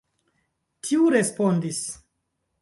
[0.87, 1.83] Tiu respondis.